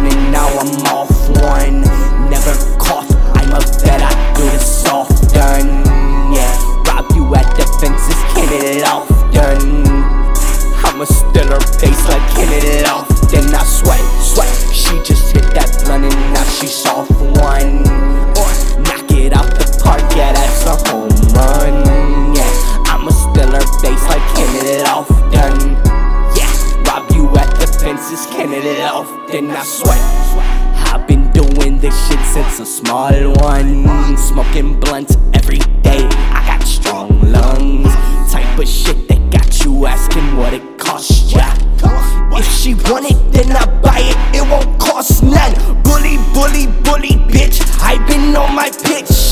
[0.00, 1.80] blunt and now I'm off one.
[2.30, 5.66] Never cough, I'm a vet, I do this often.
[6.32, 9.86] Yeah, rob you at the fences, Kenny Lofton.
[10.84, 13.17] I'ma still her face like Kenny Lofton.
[28.64, 29.50] It often.
[29.50, 29.98] I sweat.
[30.92, 34.16] I've been doing this shit since a small one.
[34.16, 36.06] Smoking blunts every day.
[36.30, 37.92] I got strong lungs.
[38.32, 41.54] Type of shit that got you asking what it costs ya.
[42.32, 44.36] If she want it, then I buy it.
[44.36, 45.54] It won't cost none.
[45.82, 47.60] Bully, bully, bully, bitch.
[47.82, 49.27] I've been on my pitch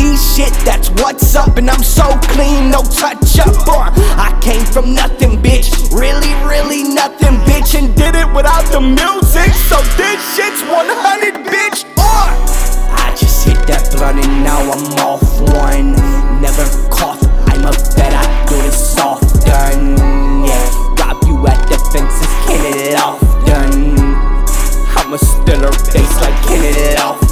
[0.00, 3.68] I'm shit, that's what's up, and I'm so clean, no touch up.
[3.68, 3.84] Or
[4.16, 5.92] I came from nothing, bitch.
[5.92, 9.52] Really, really nothing, bitch, and did it without the music.
[9.68, 11.84] So this shit's 100, bitch.
[12.00, 12.24] Or
[12.96, 15.92] I just hit that blunt and now I'm off one.
[16.40, 17.20] Never cough,
[17.52, 19.96] I'm a vet, I do this often.
[20.48, 23.98] Yeah, rob you at the fences, Kenny Lofton.
[24.96, 27.29] I'ma still her face like Kenny Lofton.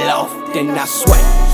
[0.00, 0.70] It often.
[0.70, 1.49] I sweat.